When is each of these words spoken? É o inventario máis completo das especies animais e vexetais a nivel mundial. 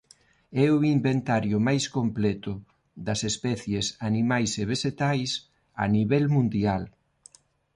É 0.63 0.67
o 0.77 0.79
inventario 0.95 1.57
máis 1.67 1.83
completo 1.97 2.51
das 3.05 3.21
especies 3.31 3.85
animais 4.09 4.51
e 4.61 4.63
vexetais 4.71 5.31
a 5.83 5.85
nivel 5.95 6.25
mundial. 6.35 6.83